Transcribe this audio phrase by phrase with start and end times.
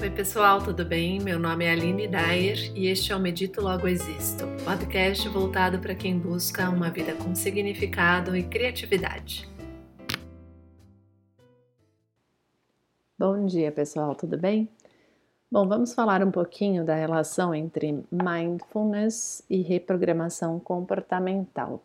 [0.00, 1.18] Oi, pessoal, tudo bem?
[1.18, 5.92] Meu nome é Aline Dyer e este é o Medito Logo Existo, podcast voltado para
[5.92, 9.48] quem busca uma vida com significado e criatividade.
[13.18, 14.70] Bom dia, pessoal, tudo bem?
[15.50, 21.82] Bom, vamos falar um pouquinho da relação entre mindfulness e reprogramação comportamental.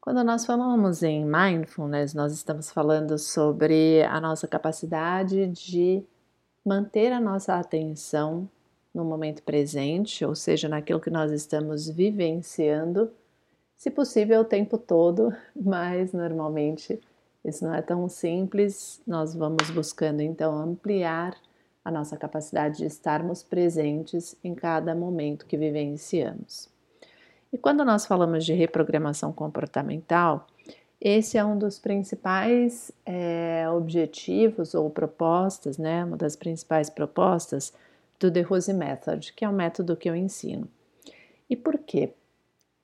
[0.00, 6.04] Quando nós falamos em mindfulness, nós estamos falando sobre a nossa capacidade de
[6.64, 8.48] manter a nossa atenção
[8.94, 13.10] no momento presente, ou seja, naquilo que nós estamos vivenciando,
[13.76, 17.00] se possível o tempo todo, mas normalmente
[17.44, 19.02] isso não é tão simples.
[19.06, 21.36] Nós vamos buscando então ampliar
[21.84, 26.70] a nossa capacidade de estarmos presentes em cada momento que vivenciamos.
[27.52, 30.46] E quando nós falamos de reprogramação comportamental,
[31.00, 36.04] esse é um dos principais é, objetivos ou propostas, né?
[36.04, 37.72] Uma das principais propostas
[38.18, 40.68] do The Rose Method, que é o método que eu ensino.
[41.48, 42.10] E por quê?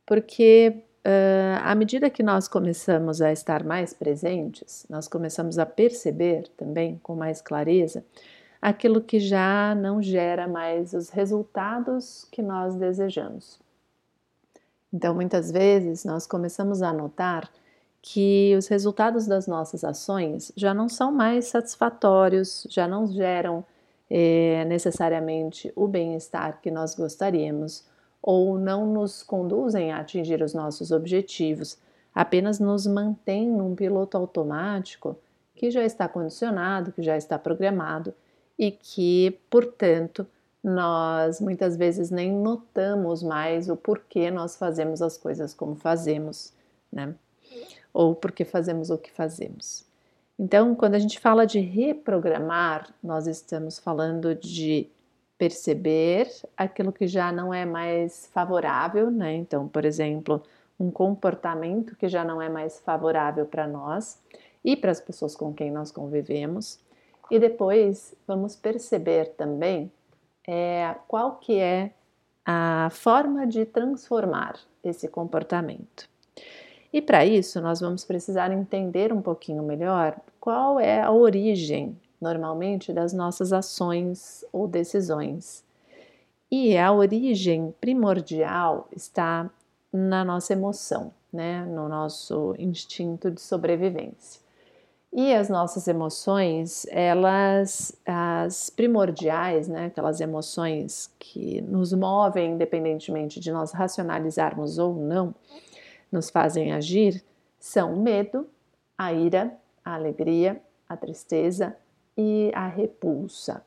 [0.05, 6.49] Porque uh, à medida que nós começamos a estar mais presentes, nós começamos a perceber
[6.57, 8.05] também com mais clareza
[8.61, 13.59] aquilo que já não gera mais os resultados que nós desejamos.
[14.93, 17.51] Então, muitas vezes, nós começamos a notar
[18.03, 23.65] que os resultados das nossas ações já não são mais satisfatórios, já não geram
[24.09, 27.85] é, necessariamente o bem-estar que nós gostaríamos
[28.23, 31.79] ou não nos conduzem a atingir os nossos objetivos,
[32.15, 35.17] apenas nos mantém num piloto automático
[35.55, 38.15] que já está condicionado, que já está programado
[38.59, 40.27] e que, portanto,
[40.63, 46.53] nós muitas vezes nem notamos mais o porquê nós fazemos as coisas como fazemos,
[46.93, 47.15] né?
[47.93, 49.85] Ou porque fazemos o que fazemos.
[50.39, 54.89] Então, quando a gente fala de reprogramar, nós estamos falando de
[55.37, 59.35] perceber aquilo que já não é mais favorável, né?
[59.35, 60.43] Então, por exemplo,
[60.79, 64.19] um comportamento que já não é mais favorável para nós
[64.65, 66.79] e para as pessoas com quem nós convivemos.
[67.31, 69.93] E depois vamos perceber também
[70.47, 71.93] é, qual que é
[72.45, 76.09] a forma de transformar esse comportamento.
[76.93, 82.93] E para isso, nós vamos precisar entender um pouquinho melhor qual é a origem, normalmente,
[82.93, 85.65] das nossas ações ou decisões.
[86.51, 89.49] E a origem primordial está
[89.93, 91.65] na nossa emoção, né?
[91.65, 94.41] no nosso instinto de sobrevivência.
[95.13, 99.87] E as nossas emoções, elas, as primordiais, né?
[99.87, 105.35] aquelas emoções que nos movem independentemente de nós racionalizarmos ou não,
[106.11, 107.23] nos fazem agir
[107.59, 108.47] são o medo,
[108.97, 111.77] a ira, a alegria, a tristeza
[112.17, 113.63] e a repulsa.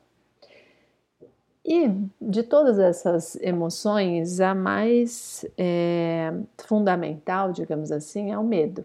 [1.64, 1.90] E
[2.20, 8.84] de todas essas emoções, a mais é, fundamental, digamos assim, é o medo.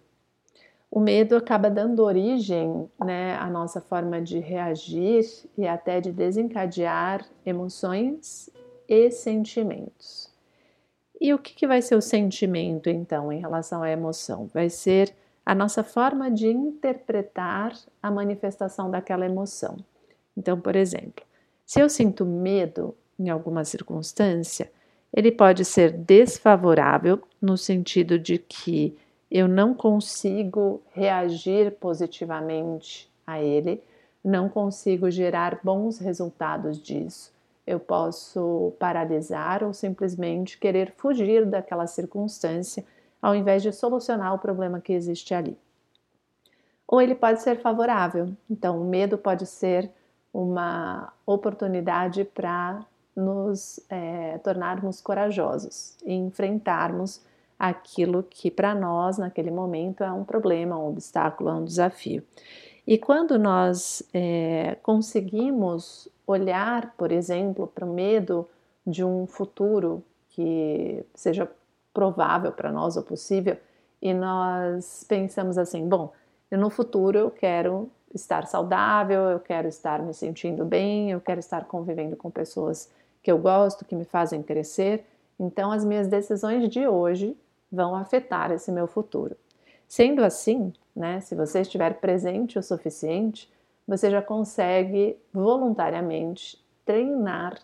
[0.90, 5.26] O medo acaba dando origem né, à nossa forma de reagir
[5.58, 8.50] e até de desencadear emoções
[8.88, 10.32] e sentimentos.
[11.20, 14.50] E o que, que vai ser o sentimento, então, em relação à emoção?
[14.54, 15.14] Vai ser
[15.46, 19.78] a nossa forma de interpretar a manifestação daquela emoção.
[20.38, 21.26] Então, por exemplo,
[21.66, 24.72] se eu sinto medo em alguma circunstância,
[25.14, 28.96] ele pode ser desfavorável no sentido de que
[29.30, 33.84] eu não consigo reagir positivamente a ele,
[34.24, 37.34] não consigo gerar bons resultados disso
[37.70, 42.84] eu posso paralisar ou simplesmente querer fugir daquela circunstância
[43.22, 45.56] ao invés de solucionar o problema que existe ali.
[46.88, 49.92] Ou ele pode ser favorável, então o medo pode ser
[50.34, 52.84] uma oportunidade para
[53.16, 57.22] nos é, tornarmos corajosos e enfrentarmos
[57.60, 62.24] aquilo que para nós naquele momento é um problema, um obstáculo, é um desafio.
[62.90, 68.50] E quando nós é, conseguimos olhar, por exemplo, para o medo
[68.84, 71.48] de um futuro que seja
[71.94, 73.58] provável para nós ou possível,
[74.02, 76.12] e nós pensamos assim: bom,
[76.50, 81.66] no futuro eu quero estar saudável, eu quero estar me sentindo bem, eu quero estar
[81.66, 82.90] convivendo com pessoas
[83.22, 85.06] que eu gosto, que me fazem crescer,
[85.40, 87.38] então as minhas decisões de hoje
[87.72, 89.38] vão afetar esse meu futuro.
[89.88, 93.50] Sendo assim, né, se você estiver presente o suficiente,
[93.88, 97.58] você já consegue voluntariamente treinar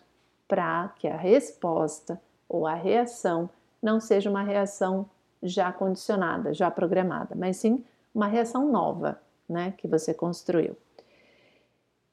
[0.48, 2.18] para que a resposta
[2.48, 3.50] ou a reação
[3.82, 5.04] não seja uma reação
[5.42, 7.84] já condicionada, já programada, mas sim
[8.14, 10.74] uma reação nova, né, que você construiu.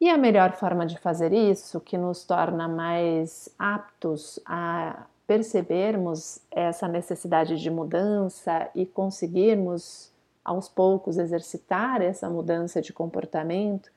[0.02, 6.86] E a melhor forma de fazer isso, que nos torna mais aptos a percebermos essa
[6.86, 10.13] necessidade de mudança e conseguirmos
[10.44, 13.92] aos poucos exercitar essa mudança de comportamento,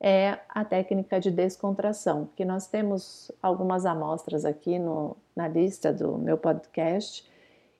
[0.00, 6.18] é a técnica de descontração, que nós temos algumas amostras aqui no, na lista do
[6.18, 7.26] meu podcast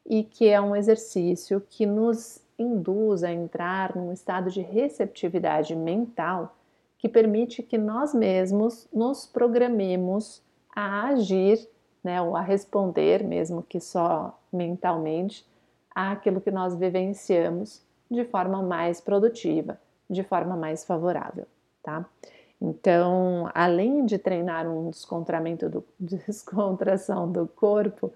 [0.06, 6.56] e que é um exercício que nos induz a entrar num estado de receptividade mental
[6.98, 10.42] que permite que nós mesmos nos programemos
[10.74, 11.68] a agir,
[12.02, 15.46] né, ou a responder, mesmo que só mentalmente,
[15.94, 17.83] àquilo que nós vivenciamos
[18.14, 19.78] de forma mais produtiva,
[20.08, 21.46] de forma mais favorável,
[21.82, 22.06] tá?
[22.60, 28.12] Então, além de treinar um descontramento do, descontração do corpo,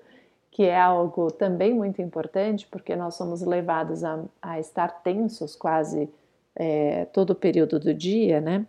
[0.51, 6.09] que é algo também muito importante, porque nós somos levados a, a estar tensos quase
[6.57, 8.67] é, todo o período do dia, né?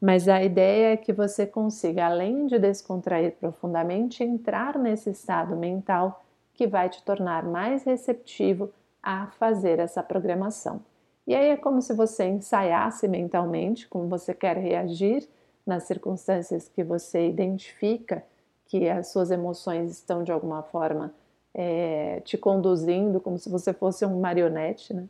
[0.00, 6.24] Mas a ideia é que você consiga, além de descontrair profundamente, entrar nesse estado mental
[6.54, 8.70] que vai te tornar mais receptivo
[9.02, 10.80] a fazer essa programação.
[11.26, 15.28] E aí é como se você ensaiasse mentalmente como você quer reagir
[15.66, 18.24] nas circunstâncias que você identifica
[18.66, 21.12] que as suas emoções estão de alguma forma
[21.52, 25.08] é, te conduzindo, como se você fosse um marionete, né?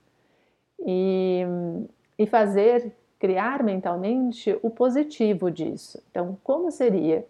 [0.80, 1.42] E,
[2.18, 6.02] e fazer, criar mentalmente o positivo disso.
[6.10, 7.26] Então, como seria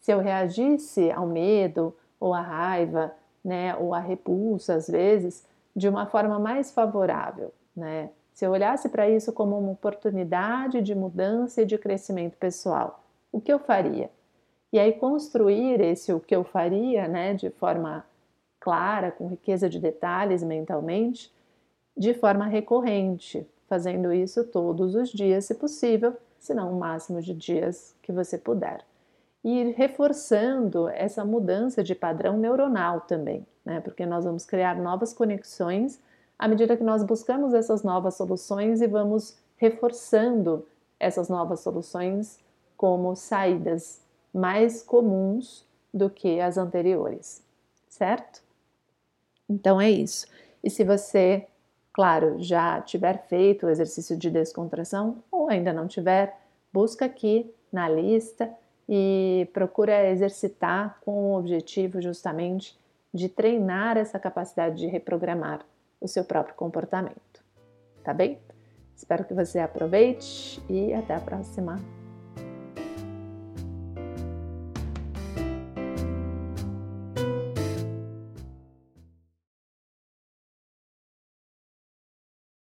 [0.00, 3.12] se eu reagisse ao medo ou à raiva,
[3.44, 8.10] né, ou à repulsa às vezes, de uma forma mais favorável, né?
[8.32, 13.40] Se eu olhasse para isso como uma oportunidade de mudança e de crescimento pessoal, o
[13.40, 14.10] que eu faria?
[14.72, 18.06] E aí construir esse o que eu faria, né, de forma
[18.58, 21.32] clara, com riqueza de detalhes mentalmente,
[21.96, 27.34] de forma recorrente, fazendo isso todos os dias, se possível, se não o máximo de
[27.34, 28.84] dias que você puder.
[29.44, 33.80] E reforçando essa mudança de padrão neuronal também, né?
[33.80, 36.00] Porque nós vamos criar novas conexões
[36.38, 40.66] à medida que nós buscamos essas novas soluções e vamos reforçando
[40.98, 42.40] essas novas soluções
[42.76, 44.00] como saídas
[44.34, 45.64] mais comuns
[45.94, 47.42] do que as anteriores,
[47.88, 48.42] certo?
[49.48, 50.26] Então é isso.
[50.64, 51.46] E se você,
[51.92, 56.40] claro, já tiver feito o exercício de descontração ou ainda não tiver,
[56.72, 58.50] busca aqui na lista
[58.88, 62.76] e procura exercitar com o objetivo justamente
[63.12, 65.64] de treinar essa capacidade de reprogramar
[66.00, 67.44] o seu próprio comportamento.
[68.02, 68.40] Tá bem?
[68.96, 71.78] Espero que você aproveite e até a próxima.